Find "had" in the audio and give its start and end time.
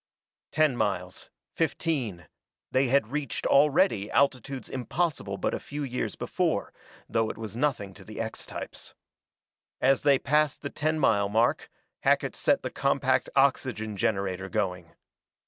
2.87-3.11